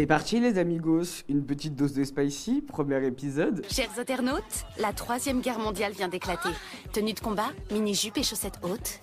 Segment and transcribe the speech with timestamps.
[0.00, 3.62] C'est parti les amigos, une petite dose de spicy, premier épisode.
[3.70, 6.48] Chers internautes, la troisième guerre mondiale vient d'éclater.
[6.90, 9.00] Tenue de combat, mini-jupe et chaussettes hautes.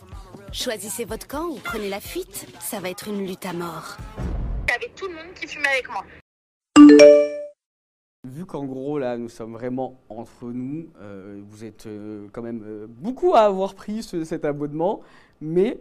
[0.52, 3.96] Choisissez votre camp ou prenez la fuite, ça va être une lutte à mort.
[4.68, 6.04] Il y avait tout le monde qui fumait avec moi.
[8.28, 12.64] Vu qu'en gros là nous sommes vraiment entre nous, euh, vous êtes euh, quand même
[12.66, 15.02] euh, beaucoup à avoir pris ce- cet abonnement,
[15.42, 15.80] mais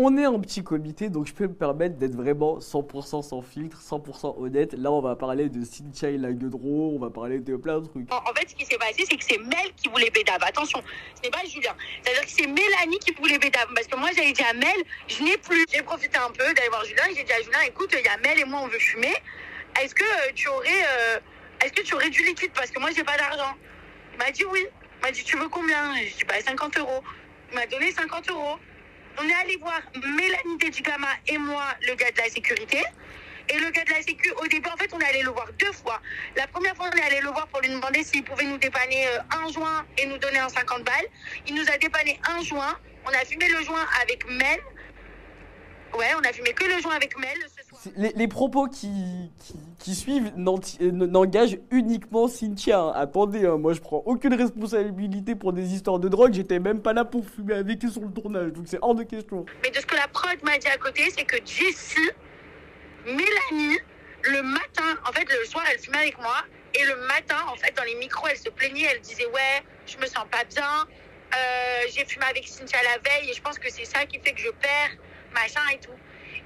[0.00, 3.80] on est en petit comité donc je peux me permettre d'être vraiment 100% sans filtre,
[3.82, 4.72] 100% honnête.
[4.74, 8.12] Là on va parler de Cynthia et la on va parler de plein de trucs.
[8.12, 10.42] En, fait, ce qui s'est passé, c'est que c'est Mel qui voulait Bédave.
[10.42, 10.80] Attention,
[11.16, 11.74] ce n'est pas Julien.
[12.02, 13.66] C'est-à-dire que c'est Mélanie qui voulait Bédave.
[13.74, 14.76] Parce que moi, j'avais dit à Mel,
[15.08, 15.66] je n'ai plus.
[15.72, 18.16] J'ai profité un peu d'aller voir Julien j'ai dit à Julien, écoute, il y a
[18.18, 19.14] Mel et moi, on veut fumer.
[19.82, 21.18] Est-ce que euh, tu aurais, euh,
[21.64, 22.52] est-ce que tu aurais du liquide?
[22.54, 23.54] Parce que moi, j'ai pas d'argent.
[24.12, 24.64] Il m'a dit oui.
[25.00, 25.94] Il m'a dit, tu veux combien?
[25.96, 27.02] J'ai dit, bah, 50 euros.
[27.50, 28.58] Il m'a donné 50 euros.
[29.20, 32.82] On est allé voir Mélanie Dedigama et moi, le gars de la sécurité.
[33.48, 35.48] Et le gars de la sécu, au début, en fait, on est allé le voir
[35.58, 36.00] deux fois.
[36.36, 39.08] La première fois, on est allé le voir pour lui demander s'il pouvait nous dépanner
[39.08, 41.06] euh, un joint et nous donner un 50 balles.
[41.48, 42.78] Il nous a dépanné un joint.
[43.06, 44.60] On a fumé le joint avec Mel.
[45.96, 47.80] Ouais, on a fumé que le joint avec Mel ce soir.
[47.96, 48.88] Les, les propos qui,
[49.40, 52.78] qui, qui suivent euh, n'engagent uniquement Cynthia.
[52.80, 52.92] hein.
[52.94, 56.92] Attendez, hein, moi je prends aucune responsabilité pour des histoires de drogue, j'étais même pas
[56.92, 59.46] là pour fumer avec eux sur le tournage, donc c'est hors de question.
[59.62, 62.10] Mais de ce que la prod m'a dit à côté, c'est que Jessie,
[63.06, 63.78] Mélanie,
[64.24, 66.36] le matin, en fait, le soir, elle fumait avec moi.
[66.74, 68.86] Et le matin, en fait, dans les micros, elle se plaignait.
[68.92, 70.86] Elle disait Ouais, je me sens pas bien.
[71.34, 73.30] Euh, j'ai fumé avec Cynthia la veille.
[73.30, 74.96] Et je pense que c'est ça qui fait que je perds,
[75.32, 75.92] machin et tout.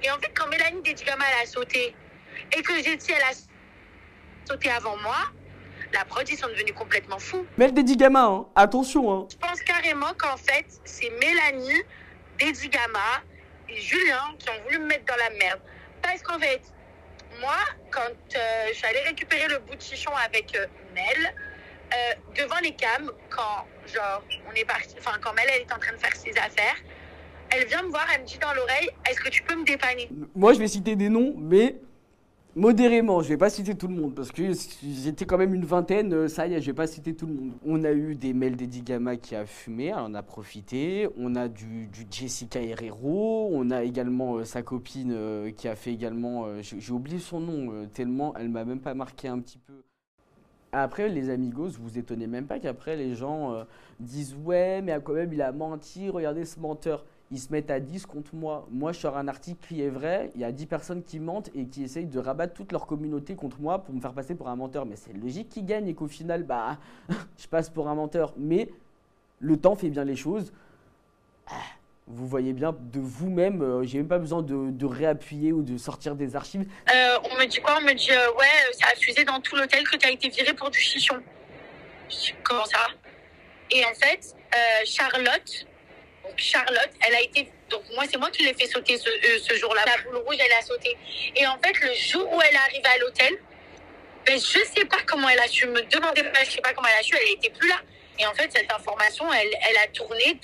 [0.01, 1.95] Et en fait, quand Mélanie Dedigama, elle a sauté,
[2.55, 3.33] et que Jessie, elle a
[4.45, 5.17] sauté avant moi,
[5.93, 7.45] la prod, ils sont devenus complètement fous.
[7.57, 8.45] Mais elle dédie gamin, hein.
[8.55, 9.13] attention.
[9.13, 9.27] Hein.
[9.31, 11.81] Je pense carrément qu'en fait, c'est Mélanie,
[12.39, 13.21] Dedigama
[13.69, 15.61] et Julien qui ont voulu me mettre dans la merde.
[16.01, 16.61] Parce qu'en fait,
[17.39, 17.57] moi,
[17.91, 18.01] quand
[18.35, 21.35] euh, je suis allée récupérer le bout de chichon avec euh, Mel,
[21.93, 25.79] euh, devant les cams, quand genre on est parti, enfin quand Mel elle est en
[25.79, 26.75] train de faire ses affaires,
[27.49, 30.09] elle vient me voir, elle me dit dans l'oreille, est-ce que tu peux me dépanner?
[30.35, 31.77] Moi je vais citer des noms, mais
[32.55, 34.43] modérément, je vais pas citer tout le monde, parce que
[34.83, 37.33] j'étais quand même une vingtaine, euh, ça y est, je vais pas citer tout le
[37.33, 37.51] monde.
[37.65, 41.47] On a eu des Mel Dedigama qui a fumé, elle en a profité, on a
[41.47, 46.45] du, du Jessica Herrero, on a également euh, sa copine euh, qui a fait également,
[46.61, 49.73] j'ai oublié son nom, tellement elle m'a même pas marqué un petit peu.
[50.75, 53.63] Après, les amigos, vous étonnez même pas qu'après les gens euh,
[53.99, 57.05] disent ouais, mais quand même il a menti, regardez ce menteur.
[57.29, 58.67] Ils se mettent à 10 contre moi.
[58.71, 61.51] Moi, je sors un article qui est vrai, il y a 10 personnes qui mentent
[61.53, 64.49] et qui essayent de rabattre toute leur communauté contre moi pour me faire passer pour
[64.49, 64.87] un menteur.
[64.87, 66.79] Mais c'est logique qu'ils gagnent et qu'au final, bah,
[67.37, 68.33] je passe pour un menteur.
[68.35, 68.69] Mais
[69.39, 70.51] le temps fait bien les choses.
[71.47, 71.53] Ah,
[72.07, 76.15] Vous voyez bien de vous-même, euh, j'ai même pas besoin de, réappuyer ou de sortir
[76.15, 76.65] des archives.
[76.93, 77.77] Euh, On me dit quoi?
[77.77, 80.27] On me dit euh, ouais, ça a fusé dans tout l'hôtel que tu as été
[80.27, 81.15] viré pour du chichon.
[82.43, 82.87] Comment ça?
[83.71, 85.65] Et en fait, euh, Charlotte,
[86.23, 87.49] donc Charlotte, elle a été.
[87.69, 89.81] Donc moi, c'est moi qui l'ai fait sauter ce, jour-là.
[89.85, 90.97] La boule rouge, elle a sauté.
[91.35, 93.33] Et en fait, le jour où elle est à l'hôtel,
[94.25, 95.65] ben, je sais pas comment elle a su.
[95.67, 97.15] Me demandez pas, je sais pas comment elle a su.
[97.15, 97.77] Elle était plus là.
[98.19, 100.39] Et en fait, cette information, elle, elle a tourné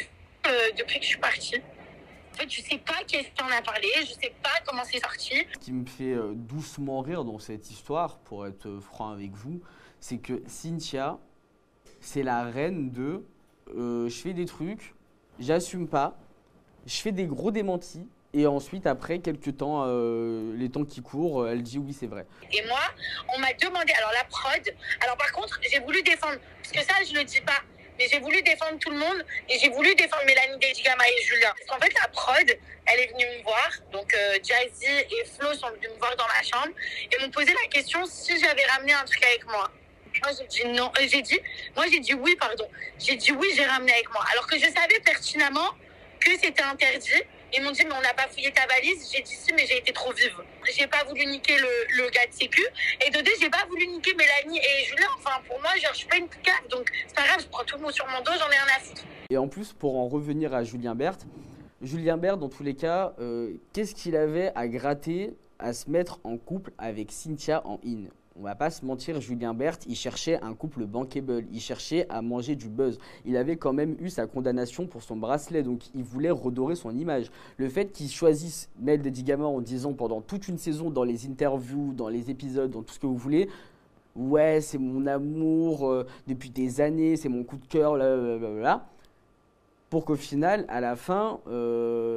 [0.48, 1.56] euh, depuis que je suis partie.
[2.34, 3.88] En fait, je sais pas qui est-ce qui en a parlé.
[4.00, 5.46] Je sais pas comment c'est sorti.
[5.54, 9.32] Ce qui me fait euh, doucement rire dans cette histoire, pour être euh, franc avec
[9.32, 9.62] vous,
[10.00, 11.18] c'est que Cynthia,
[12.00, 13.26] c'est la reine de
[13.76, 14.96] euh, je fais des trucs,
[15.40, 16.18] j'assume pas,
[16.86, 21.48] je fais des gros démentis, et ensuite, après quelques temps, euh, les temps qui courent,
[21.48, 22.26] elle dit oui, c'est vrai.
[22.52, 22.80] Et moi,
[23.36, 26.94] on m'a demandé, alors la prod, alors par contre, j'ai voulu défendre, parce que ça,
[27.08, 27.62] je le dis pas,
[28.00, 31.54] mais j'ai voulu défendre tout le monde, et j'ai voulu défendre Mélanie Dedigama et Julien.
[31.58, 35.54] Parce qu'en fait, la prod, elle est venue me voir, donc euh, Jazzy et Flo
[35.54, 36.74] sont venus me voir dans ma chambre,
[37.12, 39.70] et m'ont posé la question si j'avais ramené un truc avec moi.
[40.24, 41.40] Moi, j'ai dit non, euh, j'ai dit,
[41.76, 42.68] moi, j'ai dit oui, pardon.
[42.98, 44.24] J'ai dit oui, j'ai ramené avec moi.
[44.32, 45.70] Alors que je savais pertinemment
[46.20, 47.22] que c'était interdit.
[47.54, 49.10] Ils m'ont dit, mais on n'a pas fouillé ta valise.
[49.12, 50.36] J'ai dit si, mais j'ai été trop vive.
[50.78, 52.66] J'ai pas voulu niquer le, le gars de sécu.
[53.06, 55.08] Et de deux, j'ai pas voulu niquer Mélanie et Julien.
[55.18, 56.68] Enfin, pour moi, genre, je suis pas une picave.
[56.70, 58.76] Donc, c'est pas grave, je prends tout le monde sur mon dos, j'en ai un
[58.76, 59.04] à foutre.
[59.30, 61.26] Et en plus, pour en revenir à Julien Berthe,
[61.82, 66.20] Julien Berthe, dans tous les cas, euh, qu'est-ce qu'il avait à gratter à se mettre
[66.24, 68.06] en couple avec Cynthia en in?
[68.40, 72.22] On va pas se mentir, Julien Berthe, il cherchait un couple bankable, il cherchait à
[72.22, 72.98] manger du buzz.
[73.26, 76.96] Il avait quand même eu sa condamnation pour son bracelet, donc il voulait redorer son
[76.96, 77.32] image.
[77.58, 81.94] Le fait qu'il choisisse Mel Dedigama en disant pendant toute une saison, dans les interviews,
[81.94, 83.50] dans les épisodes, dans tout ce que vous voulez,
[84.16, 88.38] ouais, c'est mon amour euh, depuis des années, c'est mon coup de cœur, là, là,
[88.38, 88.90] là
[89.90, 92.09] pour qu'au final, à la fin, euh,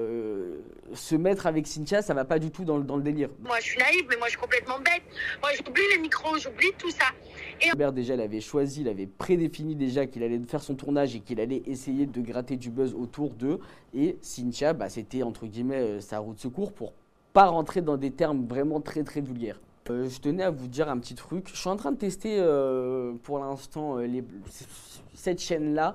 [0.95, 3.29] se mettre avec Cynthia, ça va pas du tout dans, le- dans le délire.
[3.43, 5.03] Moi, je suis naïve, mais moi, je suis complètement bête.
[5.41, 7.05] Moi, j'oublie les micros, j'oublie tout ça.
[7.73, 11.21] Hubert déjà, il avait choisi, il avait prédéfini déjà qu'il allait faire son tournage et
[11.21, 13.61] qu'il allait essayer de gratter du buzz autour d'eux.
[13.95, 16.93] Et Cynthia, bah, c'était entre guillemets euh, sa roue de secours pour
[17.33, 19.61] pas rentrer dans des termes vraiment très très vulgaires.
[19.91, 21.49] Euh, je tenais à vous dire un petit truc.
[21.53, 23.99] Je suis en train de tester euh, pour l'instant
[25.15, 25.95] cette chaîne-là.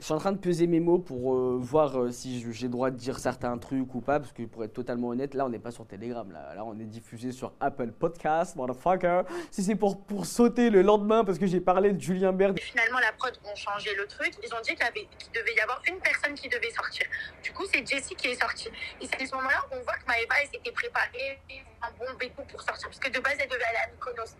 [0.00, 2.72] Je suis en train de peser mes mots pour euh, voir euh, si j'ai le
[2.72, 5.50] droit de dire certains trucs ou pas, parce que pour être totalement honnête, là on
[5.50, 9.24] n'est pas sur Telegram, là, on est diffusé sur Apple Podcast, motherfucker.
[9.50, 12.60] Si c'est pour, pour sauter le lendemain parce que j'ai parlé de Julien Bert, Et
[12.62, 14.32] finalement, la prod ont changé le truc.
[14.42, 17.06] Ils ont dit qu'il qu'il devait y avoir une personne qui devait sortir.
[17.42, 18.70] Du coup, c'est Jessie qui est sortie.
[19.02, 21.38] Et c'est à ce moment-là qu'on voit que Maëva, s'était préparée
[21.82, 22.88] un bon béco pour sortir.
[22.88, 24.34] Parce que de base, elle devait aller à Mykonos.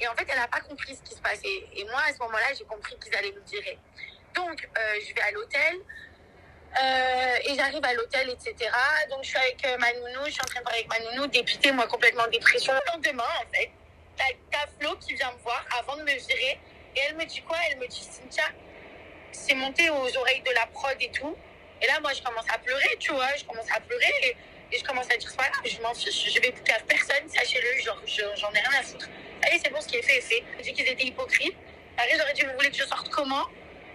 [0.00, 1.68] Et en fait, elle n'a pas compris ce qui se passait.
[1.74, 3.78] Et moi, à ce moment-là, j'ai compris qu'ils allaient nous virer.
[4.36, 5.76] Donc, euh, je vais à l'hôtel.
[6.78, 8.70] Euh, et j'arrive à l'hôtel, etc.
[9.10, 10.26] Donc, je suis avec euh, ma nounou.
[10.26, 12.72] Je suis en train de parler avec ma nounou, dépitée, moi, complètement en dépression.
[12.74, 13.70] Le lendemain, en fait,
[14.16, 16.58] t'as Flo qui vient me voir avant de me virer.
[16.94, 17.56] Et elle me dit quoi?
[17.70, 18.44] Elle me dit, Cynthia,
[19.32, 21.36] c'est monté aux oreilles de la prod et tout.
[21.80, 23.34] Et là, moi, je commence à pleurer, tu vois.
[23.36, 24.36] Je commence à pleurer et,
[24.76, 26.32] je commence à dire, grave, je m'en fiche.
[26.34, 27.80] Je vais plus à personne, sachez-le.
[27.82, 29.08] Genre, je- j'en ai rien à foutre.
[29.42, 30.42] Allez, c'est bon, ce qui est fait est fait.
[30.58, 31.56] J'ai dit qu'ils étaient hypocrites.
[31.96, 33.46] Après, j'aurais dit, vous voulez que je sorte comment?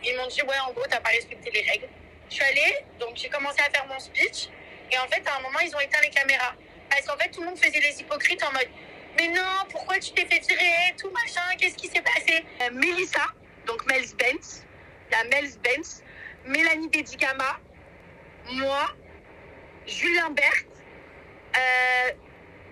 [0.03, 1.88] Ils m'ont dit, ouais, en gros, t'as pas respecté les règles.
[2.30, 4.48] Je suis allée, donc j'ai commencé à faire mon speech.
[4.92, 6.53] Et en fait, à un moment, ils ont éteint les caméras.
[6.89, 8.69] Parce qu'en fait, tout le monde faisait les hypocrites en mode,
[9.18, 12.44] mais non, pourquoi tu t'es fait virer, tout machin, qu'est-ce qui s'est passé?
[12.62, 13.25] Euh, Mélissa,
[13.65, 14.65] donc Mels Benz,
[15.12, 16.03] la Mels Benz,
[16.45, 17.59] Mélanie Dedigama,
[18.51, 18.89] moi,
[19.86, 20.65] Julien Berthe,
[21.56, 22.12] euh,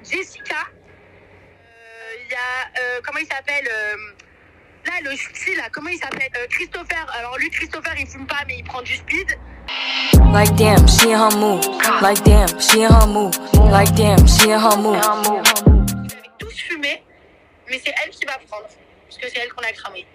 [0.04, 3.70] Jessica, euh, il y a, euh, comment il s'appelle
[4.90, 7.06] Là, le ch'ti, là, comment il s'appelle Euh, Christopher.
[7.18, 9.38] Alors lui, Christopher, il fume pas, mais il prend du speed.
[10.34, 11.64] Like damn, she in her move.
[12.02, 13.36] Like damn, she in her move.
[13.72, 15.02] Like damn, she in her move.
[16.40, 17.04] Tous fumé,
[17.70, 18.66] mais c'est elle qui va prendre,
[19.08, 20.06] parce que c'est elle qu'on a cramé.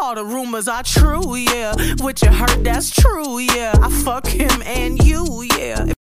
[0.00, 1.74] All the rumors are true, yeah.
[2.00, 3.72] What you heard, that's true, yeah.
[3.82, 5.84] I fuck him and you, yeah.